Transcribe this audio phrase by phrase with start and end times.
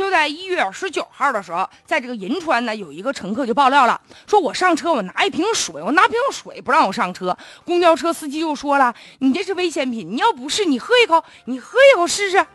[0.00, 12.46] 就在一月十九号的时候，在这个银川呢，有一个乘客就爆料了，说我上车，我拿一瓶水，我拿瓶水不让我上车，公交车司机就说了，你这是危险品，你要不是你喝一口，你喝一口试试。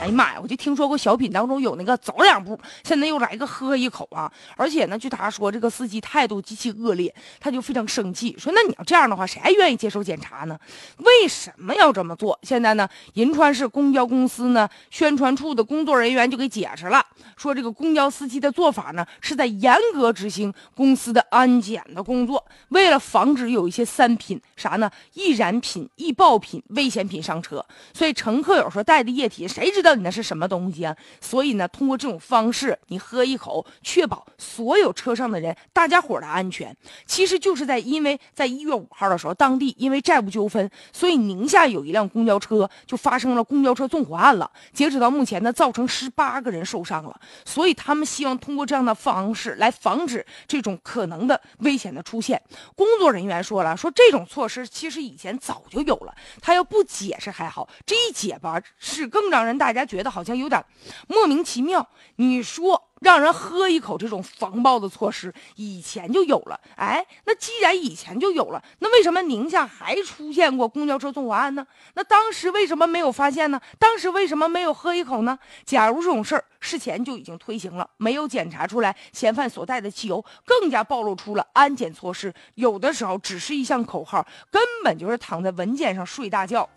[0.00, 0.38] 哎呀妈呀！
[0.42, 4.32] 我就听说过小品当中有那个走两步，现在又来个喝一口啊！
[4.56, 10.58] 而且呢，据他说，这个司机态度极其恶劣，他就非常生气，说：“那你要这样的话，谁还愿意接受检查呢？
[10.96, 17.04] 为什么要这么做？”现在呢，银川市公交公司呢宣传处的工作人员就给解释了，
[17.36, 27.62] 说这个公交司机的做法呢是在严格执行公司的安检的工作，为了防止有一些三品啥呢，易燃品、易爆品、危险品上车，
[27.92, 29.89] 所以乘客有时候带的液体，谁知道？
[29.94, 30.96] 你那是什么东西啊？
[31.20, 36.74] 所以呢，通过这种方式，你喝一口，确保所有车上的人、大家伙的安全。
[37.06, 44.50] 其实就是在因为在一月五号的时候，当地因为债务纠纷，所以宁夏有一辆公交车就发生了公交车纵火案了。
[44.72, 47.20] 截止到目前呢，造成十八个人受伤了。
[47.44, 52.40] 所以他们希望通过这样的方式来防止这种可能的危险的出现。
[52.76, 59.79] 工作人员说了，说这种措施其实以前早就有了，他要不解释还好，这一解吧，是更让人大家。
[59.86, 60.64] 觉得好像有点
[61.08, 61.86] 莫名其妙。
[62.16, 66.60] 你说让人喝一口这种防爆的措施，以前就有了。
[66.76, 71.66] 哎，那既然以前就有了，那为什么宁夏还出现过公交车纵火案呢？
[71.94, 73.58] 那当时为什么没有发现呢？
[73.78, 75.38] 当时为什么没有喝一口呢？
[75.64, 86.68] 假如这种事儿事前就已经推行了，没有检查出来嫌犯所带的汽油，更加暴露出了安检措施有的时候只是一项口号，根本就是躺在文件上睡大觉。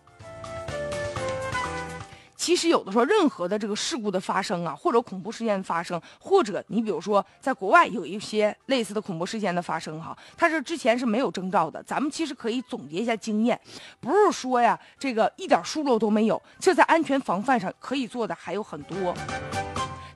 [2.43, 11.81] 其实有的时候，任何的这个事故的发生啊，或者恐怖事件发生，或者你比如说在国外有一些类似的恐怖事件的发生哈，它是之前是没有征兆的。
[11.83, 13.57] 咱们其实可以总结一下经验，
[14.01, 19.15] 不是说呀这个一点疏漏都没有，这在安全防范上可以做的还有很多。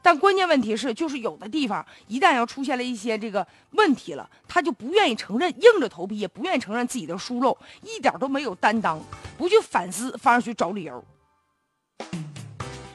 [0.02, 9.02] 但关键问题是，就是有的地方一旦要出现了一些这个问题了，他就不愿意承认，硬着头皮也不愿意承认自己的疏漏，一点都没有担当，
[9.38, 11.02] 不去反思，反而去找理由。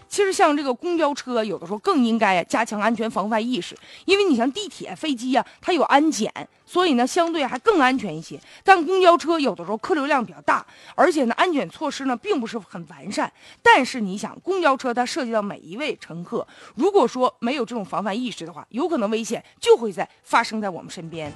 [0.09, 3.75] 其实像这个公交车，有的时候更应该加强安全防范意识，
[4.05, 6.31] 因为你像地铁、飞机呀，它有安检，
[6.67, 8.39] 所以呢相对还更安全一些。
[8.63, 13.33] 但公交车有的时候客流量比较大，而且呢安全措施呢并不是很完善。
[13.63, 21.33] 但是你想，公交车它涉及到每一位乘客，如果说没有这种防范意识的话，有可能危险就会在发生在我们身边。